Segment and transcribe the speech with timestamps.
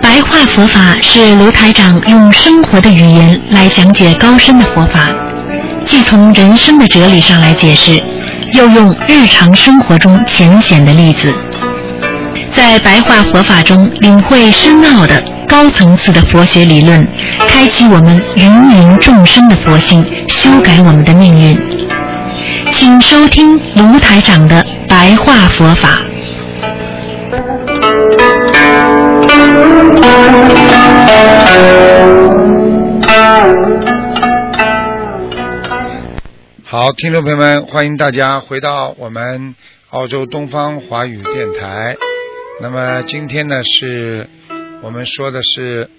[0.00, 5.08] 白话佛法是卢台长用生活的语言来讲解高深的佛法，
[5.84, 8.02] 既从人生的哲理上来解释，
[8.52, 11.34] 又用日常生活中浅显的例子，
[12.56, 17.06] 在白话佛法中领会深奥的高层次的佛学理论，
[17.46, 21.54] 开启我们芸芸众生的佛性，修改我们的命运。
[22.72, 26.00] 请收听卢台长的白话佛法。
[36.64, 39.54] 好，听众朋友们，欢迎大家回到我们
[39.90, 41.96] 澳洲东方华语电台。
[42.58, 44.30] 那么今天呢，是
[44.82, 45.90] 我们说的是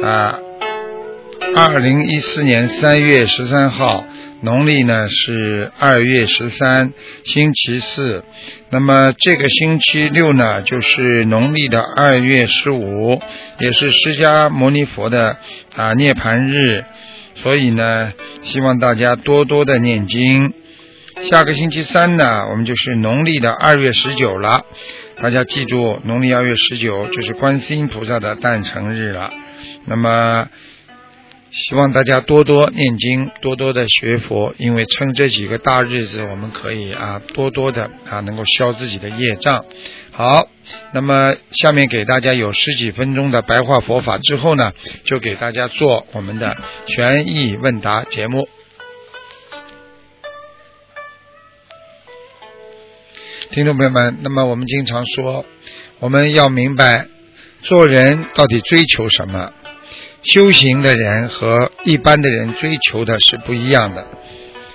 [0.00, 0.38] 啊，
[1.56, 4.04] 二零一四年三月十三号，
[4.40, 6.92] 农历呢是二月十三，
[7.24, 8.22] 星期四。
[8.70, 13.20] 那么这个星期六呢，就是农历的二月十五，
[13.58, 15.38] 也是释迦牟尼佛的
[15.74, 16.84] 啊涅盘日。
[17.34, 20.52] 所以呢，希望大家多多的念经。
[21.22, 24.64] 下个星期三呢，我们就是农历的二月十九了。
[25.16, 29.30] 大家记住，农历二月十九就是观世音菩萨的诞辰日了。
[29.86, 30.48] 那么，
[31.50, 39.64] 希望大家多多念经，多多的学佛，因为趁这几个大日子，我们可以啊多多的啊能够消自己的业障。
[40.10, 40.48] 好，
[40.92, 44.72] 那么下面给大家有十几分钟的白话佛法之后呢，
[45.04, 48.48] 就给大家做我们的权益问答节目。
[53.50, 55.44] 听众朋友们，那么我们经常说，
[55.98, 57.06] 我们要明白
[57.62, 59.52] 做人到底追求什么。
[60.22, 64.08] 修行的人和一般的人追求的是不一样的。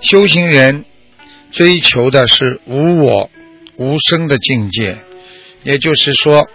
[0.00, 0.84] 修行人
[1.52, 3.30] 追求的是无我、
[3.76, 4.96] 无生的境界，
[5.62, 6.48] 也就是说，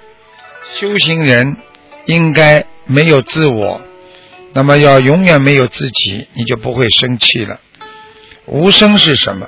[0.79, 1.57] 修行人
[2.05, 3.81] 应该没有自我，
[4.53, 7.59] 那么要永远没有自己，你就不会生气了。
[8.45, 9.47] 无生是什么？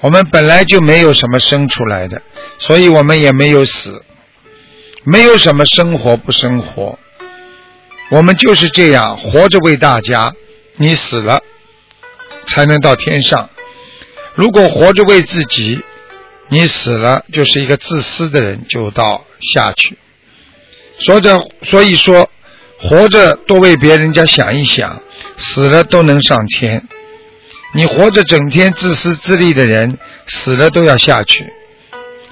[0.00, 2.22] 我们本来就没有什么生出来的，
[2.58, 4.04] 所以我们也没有死，
[5.04, 6.98] 没有什么生活不生活，
[8.10, 10.34] 我们就是这样活着为大家。
[10.78, 11.40] 你死了
[12.46, 13.48] 才能到天上，
[14.34, 15.80] 如果活着为自己，
[16.50, 19.96] 你死了就是一个自私的人，就到下去。
[20.98, 22.28] 说着，所以说
[22.78, 25.00] 活着多为别人家想一想，
[25.38, 26.86] 死了都能上天。
[27.76, 31.44] 你活着整天自私自利的人，死了都要下去。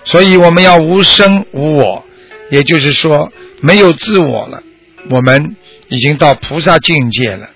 [0.02, 2.02] 所以我们要无生无我，
[2.50, 4.62] 也就是说没有自我了。
[5.10, 5.54] 我们
[5.88, 7.50] 已经到菩萨境界了。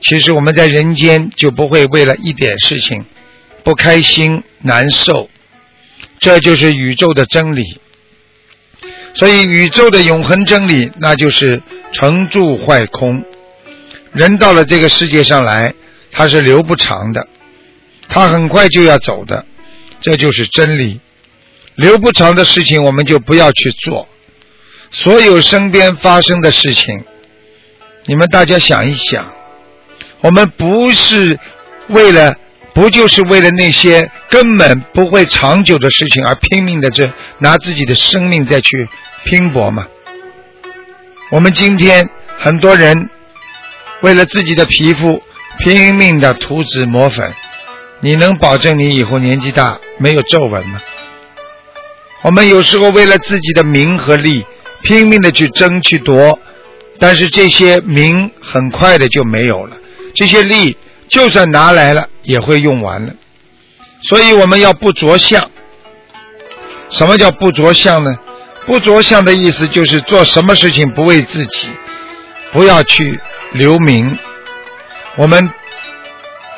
[0.00, 3.04] 其实我们在人间就不会为了一点事情
[3.64, 5.28] 不开心难受，
[6.20, 7.62] 这就是宇宙的真理。
[9.12, 13.22] 所以宇宙的永恒真理，那就是成住坏空。
[14.12, 15.74] 人到了这个世界上来。
[16.12, 17.28] 它是留不长的，
[18.08, 19.46] 它很快就要走的，
[20.00, 21.00] 这就是真理。
[21.76, 24.08] 留不长的事情，我们就不要去做。
[24.90, 27.04] 所有身边发生的事情，
[28.06, 29.32] 你们大家想一想，
[30.20, 31.38] 我们不是
[31.88, 32.36] 为了，
[32.74, 38.88] 不就是为了那些根本不会长久的事情而拼命的这拿自己的生命再去
[39.24, 39.86] 拼搏吗？
[41.30, 43.08] 我们今天很多人
[44.02, 45.22] 为了自己的皮肤。
[45.62, 47.32] 拼命的涂脂抹粉，
[48.00, 50.80] 你能保证你以后年纪大没有皱纹吗？
[52.22, 54.44] 我们有时候为了自己的名和利，
[54.82, 56.38] 拼命的去争去夺，
[56.98, 59.76] 但是这些名很快的就没有了，
[60.14, 60.76] 这些利
[61.08, 63.14] 就算拿来了也会用完了，
[64.02, 65.50] 所以我们要不着相。
[66.88, 68.18] 什么叫不着相呢？
[68.66, 71.68] 不着相的意思就是做什么事情不为自己，
[72.52, 73.20] 不要去
[73.52, 74.18] 留名。
[75.20, 75.50] 我们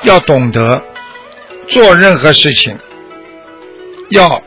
[0.04, 0.80] 要懂得
[1.66, 2.78] 做任何事情，
[4.10, 4.40] 要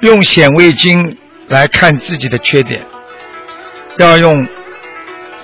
[0.00, 1.16] 用显微镜
[1.46, 2.84] 来看自己的缺点，
[3.98, 4.48] 要用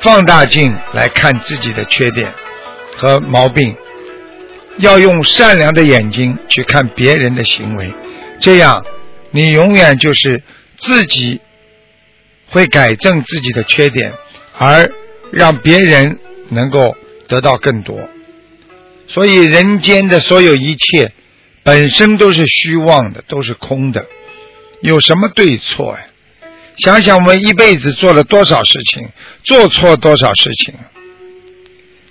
[0.01, 2.35] 放大镜来看自己的缺点
[2.97, 3.77] 和毛病，
[4.79, 7.95] 要用善良的眼睛去看别人的行为，
[8.41, 8.85] 这样
[9.31, 10.43] 你永远就是
[10.77, 11.41] 自己
[12.51, 14.13] 会改正自己的缺点，
[14.59, 14.91] 而
[15.31, 16.19] 让别人
[16.49, 16.97] 能够。
[17.29, 18.09] 得到更多，
[19.09, 21.13] 所以人间的所有一切
[21.63, 24.07] 本身都是虚妄的，都是空的，
[24.81, 26.01] 有什么对错呀？
[26.79, 29.09] 想想我们一辈子做了多少事情，
[29.45, 30.75] 做错多少事情。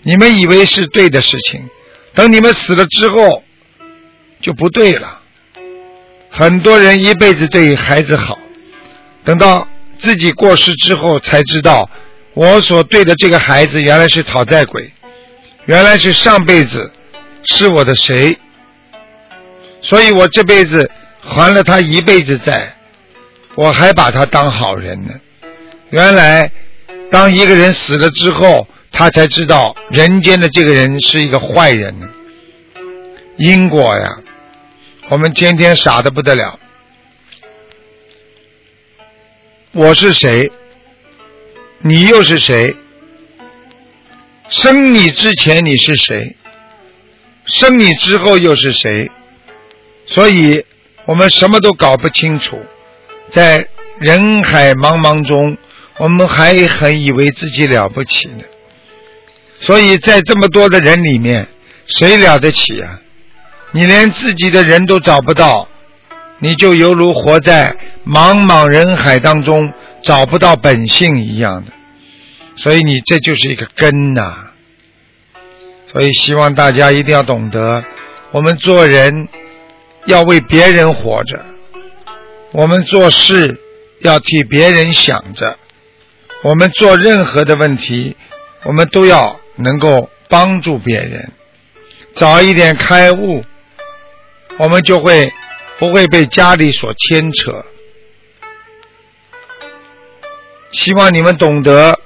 [0.02, 1.70] 你们以为是对的事情，
[2.14, 3.44] 等你们死了之后
[4.42, 5.22] 就不对了。
[6.30, 8.38] 很多人一辈子对孩子好，
[9.24, 9.68] 等到
[9.98, 11.90] 自己过世之后才知道，
[12.34, 14.92] 我所对的这个孩子原来是讨债鬼，
[15.66, 16.92] 原来是上辈子
[17.44, 18.38] 是我的谁，
[19.82, 20.90] 所以我这辈子
[21.22, 22.76] 还了他一辈子债，
[23.56, 25.14] 我还把他当好人呢。
[25.90, 26.52] 原来，
[27.12, 28.68] 当一个人死了之后。
[28.98, 31.94] 他才知道人间的这个人是一个坏人，
[33.36, 34.20] 因果呀，
[35.10, 36.58] 我们天天傻的不得了。
[39.74, 40.50] 我是谁？
[41.80, 42.74] 你又是谁？
[44.50, 46.36] 生你之前你是谁？
[47.46, 49.10] 生你之后又是谁？
[50.06, 50.64] 所以
[51.06, 52.60] 我们什么都搞不清楚，
[53.30, 53.68] 在
[54.00, 55.58] 人海茫茫中，
[55.98, 58.44] 我们还很以为自己了不起呢。
[59.60, 61.48] 所以在这么多的人里面，
[61.88, 63.00] 谁了得起啊？
[63.72, 65.68] 你连自己的人都找不到，
[66.40, 67.76] 你就犹如活在
[68.06, 71.72] 茫茫人海当中找不到本性一样的。
[72.56, 74.52] 所以你这就是一个根呐。
[75.92, 77.84] 所以希望大家一定要懂得，
[78.32, 79.28] 我们做人
[80.06, 81.46] 要为别人活着，
[82.52, 83.60] 我们做事
[84.02, 85.58] 要替别人想着，
[86.44, 88.16] 我们做任何的问题，
[88.64, 89.40] 我们都要。
[89.58, 91.32] 能够帮助别人，
[92.14, 93.42] 早一点开悟，
[94.58, 95.32] 我们就会
[95.80, 97.64] 不会被家里所牵扯。
[100.72, 101.98] 希望你们懂得，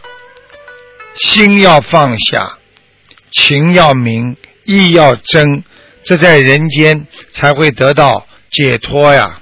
[1.15, 2.57] 心要放下，
[3.31, 5.63] 情要明，意要真，
[6.03, 9.41] 这在人间才会得到解脱呀。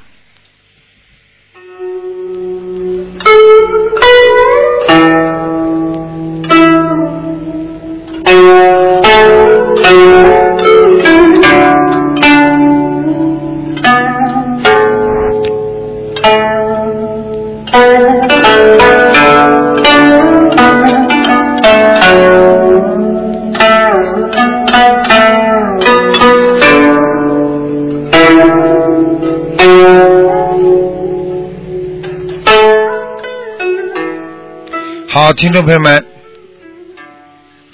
[35.27, 36.05] 好，听众朋友们，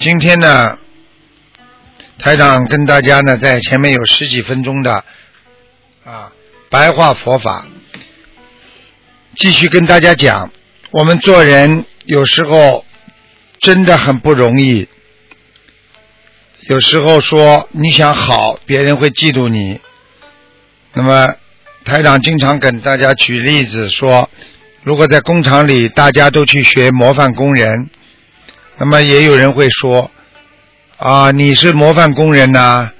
[0.00, 0.76] 今天呢，
[2.18, 5.04] 台长跟大家呢在前面有十几分钟的
[6.04, 6.32] 啊
[6.68, 7.68] 白话佛法，
[9.36, 10.50] 继续跟大家讲，
[10.90, 12.84] 我们做人有时候
[13.60, 14.88] 真的很不容易，
[16.62, 19.78] 有时候说你想好，别人会嫉妒你。
[20.92, 21.36] 那么
[21.84, 24.28] 台长经常跟大家举例子说。
[24.84, 27.88] 如果在工厂里大家都去学模范工人，
[28.76, 30.10] 那么也有人会说：
[30.98, 32.90] 啊，你是模范工人呐，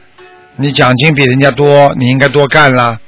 [0.56, 2.98] 你奖金比人家多，你应该多干啦。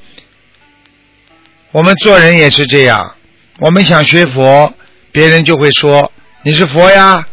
[1.73, 3.15] 我们做人也是这样，
[3.61, 4.75] 我们想学佛，
[5.11, 6.13] 别人就会说
[6.43, 7.27] 你是佛呀，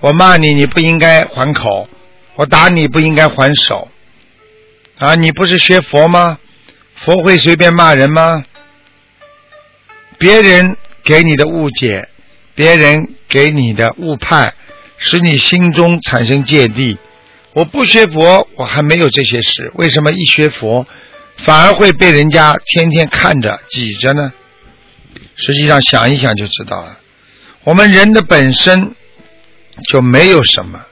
[0.00, 1.88] 我骂你你不应该还口，
[2.34, 3.88] 我打你不应该还手，
[4.98, 6.38] 啊，你不是学佛吗？
[6.96, 8.42] 佛会随便骂人吗？
[10.18, 12.08] 别人给你的误解，
[12.54, 14.54] 别人给你的误判，
[14.96, 16.98] 使你心中产生芥蒂。
[17.52, 20.86] 我不学佛，我还没有这些事，为什么一学佛，
[21.38, 24.32] 反而会被人家天天看着挤着呢？
[25.36, 26.98] 实际上想一想就知道了。
[27.64, 28.94] 我们人的本身
[29.88, 30.84] 就没有什么，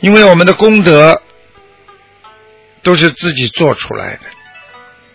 [0.00, 1.22] 因为我们的功德
[2.82, 4.20] 都是自己做出来的。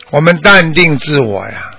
[0.10, 1.72] 我们淡定自我呀。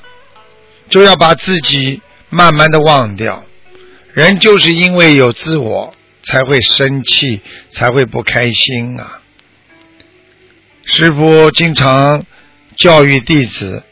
[0.89, 2.01] 就要把自己
[2.31, 3.45] 慢慢的忘掉，
[4.13, 7.41] 人就是因为有自我才会生气，
[7.73, 9.21] 才会不开心啊。
[10.85, 12.25] 师傅经常
[12.77, 13.83] 教育弟子，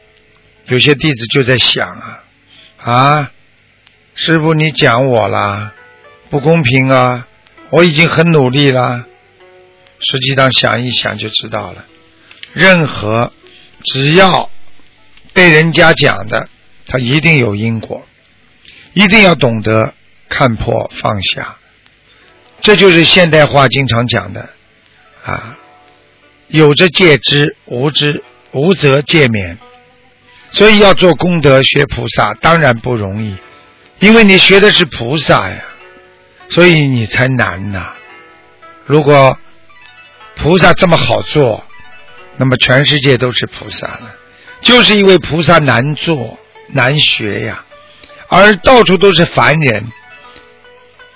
[0.67, 2.25] 有些弟子就在想啊
[2.79, 3.31] 啊，
[4.15, 5.75] 师傅你讲我啦，
[6.31, 7.27] 不公平啊！
[7.71, 9.05] 我已经很努力了。
[9.99, 11.85] 实际上想一想就知道了，
[12.53, 13.33] 任何
[13.85, 14.51] 只要
[15.33, 16.49] 被人家讲的。
[16.87, 18.07] 他一定有因果，
[18.93, 19.95] 一定要懂得
[20.29, 21.57] 看破放下，
[22.61, 24.49] 这就是现代化经常讲的
[25.25, 25.57] 啊，
[26.49, 28.23] 有则戒之，无之
[28.53, 29.59] 无则戒免。
[30.53, 33.37] 所以要做功德学菩萨当然不容易，
[33.99, 35.65] 因为你学的是菩萨呀，
[36.49, 37.93] 所以你才难呐。
[38.87, 39.37] 如果
[40.37, 41.65] 菩萨这么好做，
[42.37, 44.15] 那么全世界都是菩萨了，
[44.61, 46.39] 就是因为菩萨难做。
[46.69, 47.65] 难学呀，
[48.29, 49.93] 而到处都是凡人，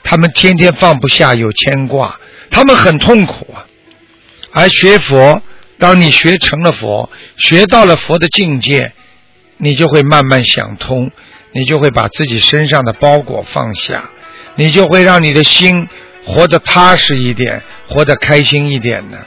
[0.02, 3.66] 他们天天放不下，有牵挂，他们很痛苦啊。
[4.52, 5.42] 而学佛，
[5.78, 8.92] 当你学成了佛，学到了佛的境界，
[9.56, 11.10] 你就会慢慢想通，
[11.52, 14.10] 你就会把自己身上的包裹放下，
[14.54, 15.88] 你就会让你的心
[16.24, 19.18] 活得踏实一点，活得开心一点呢。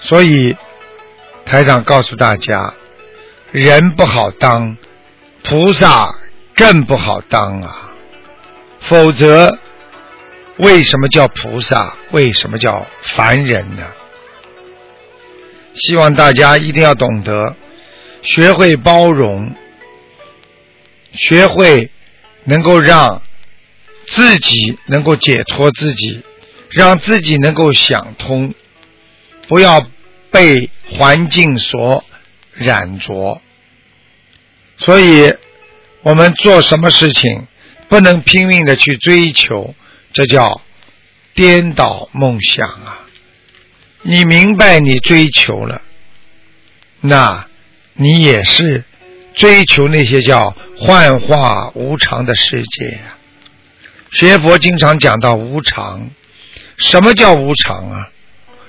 [0.00, 0.56] 所以，
[1.44, 2.74] 台长告诉大家，
[3.52, 4.76] 人不好当，
[5.42, 6.14] 菩萨
[6.54, 7.90] 更不好当啊。
[8.80, 9.58] 否则，
[10.56, 11.96] 为什么叫菩萨？
[12.12, 13.82] 为什么叫凡人呢？
[15.74, 17.56] 希望大家一定要懂得，
[18.22, 19.54] 学会包容，
[21.12, 21.90] 学会
[22.44, 23.20] 能够让
[24.06, 26.22] 自己能够解脱自己，
[26.70, 28.54] 让自己能够想通。
[29.48, 29.84] 不要
[30.30, 32.04] 被环境所
[32.60, 33.40] 染着，
[34.76, 35.34] 所以
[36.02, 37.46] 我们做什么事情
[37.88, 39.74] 不能拼命的去追求，
[40.12, 40.60] 这叫
[41.32, 43.00] 颠倒梦想啊！
[44.02, 45.80] 你明白你追求了，
[47.00, 47.48] 那
[47.94, 48.84] 你也是
[49.34, 53.16] 追求那些叫幻化无常的世界呀。
[54.12, 56.10] 学佛经常讲到无常，
[56.76, 58.10] 什么叫无常啊？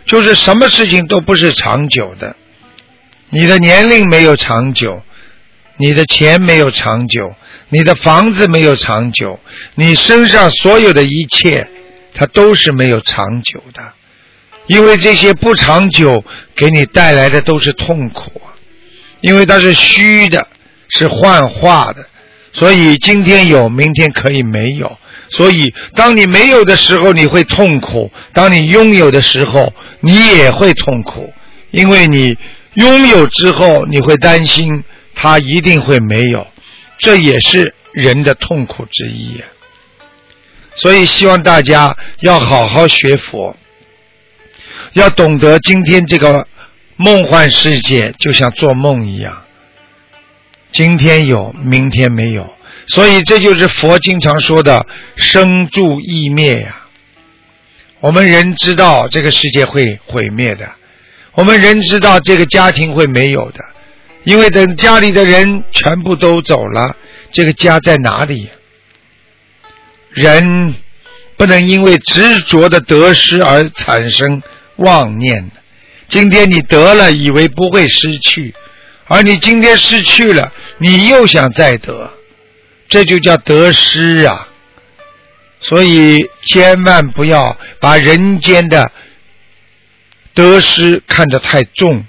[0.06, 2.38] 就是什么事情都不是长久的，
[3.32, 5.02] 你的年龄没有长久，
[5.78, 7.34] 你的钱没有长久，
[7.70, 9.40] 你的房子没有长久，
[9.76, 11.68] 你身上所有的一切，
[12.14, 13.94] 它都是没有长久的，
[14.68, 16.24] 因为这些不长久
[16.56, 18.42] 给你带来的都是痛苦，
[19.22, 20.46] 因为它是虚的，
[20.90, 22.06] 是幻化的，
[22.52, 24.98] 所以今天有，明天可以没有。
[25.30, 31.34] 所以，当你没有的时候，你会痛苦；当你拥有的时候，你也会痛苦。
[31.72, 32.38] 因为你
[32.76, 36.48] 拥有之后，你会担心它一定会没有，
[36.98, 39.42] 这也是人的痛苦之一。
[40.76, 43.58] 所以，希望大家要好好学佛，
[44.94, 46.48] 要懂得今天这个
[46.96, 49.46] 梦幻世界就像做梦一样，
[50.72, 52.50] 今天有，明天没有。
[52.88, 54.86] 所以这就是佛经常说的
[55.18, 56.88] 生住异灭呀。
[58.00, 60.72] 我们人知道这个世界会毁灭的，
[61.34, 63.64] 我们人知道这个家庭会没有的，
[64.24, 66.96] 因为等家里的人全部都走了，
[67.32, 68.50] 这个家在哪里？
[70.10, 70.76] 人
[71.38, 74.44] 不能因为执着的得失而产生
[74.76, 75.50] 妄念。
[76.10, 78.54] 今天你得了，以为不会失去，
[79.08, 82.12] 而你今天失去了，你又想再得。
[82.90, 84.50] 这就叫得失啊！
[85.62, 88.92] 所以千万不要把人间的
[90.34, 92.06] 得失看得太重，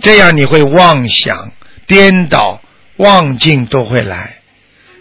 [0.00, 1.52] 这样你会妄想、
[1.86, 2.60] 颠倒、
[2.96, 4.36] 妄境都会来。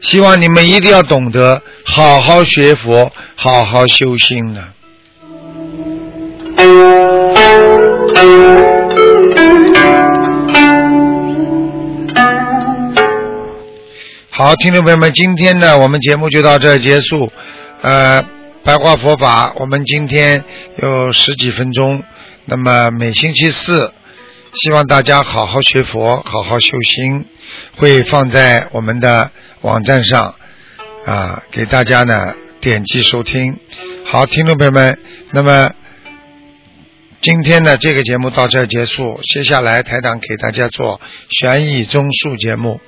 [0.01, 4.74] 希望你们一定要懂得好好学佛，好好修心啊！
[14.31, 17.29] 好，听众朋友们，今天呢，我们节目就到这儿结束。
[17.81, 18.24] 呃，
[18.69, 20.43] 白话佛法，我们今天
[20.77, 22.03] 有十几分钟。
[22.45, 23.91] 那么每星期四，
[24.53, 27.25] 希望大家好好学佛，好好修心，
[27.77, 30.35] 会放在我们的网站上
[31.03, 33.57] 啊，给大家呢点击收听。
[34.05, 34.99] 好，听众朋友们，
[35.31, 35.71] 那么
[37.21, 42.79] 今天的这个节目到这结束，接下来台长给大家做悬疑综述节目。